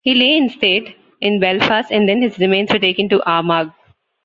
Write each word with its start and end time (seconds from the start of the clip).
He 0.03 0.15
lay 0.15 0.35
in 0.35 0.49
state 0.49 0.97
in 1.21 1.39
Belfast 1.39 1.91
and 1.91 2.09
then 2.09 2.23
his 2.23 2.39
remains 2.39 2.73
were 2.73 2.79
taken 2.79 3.07
to 3.09 3.23
Armagh. 3.29 3.71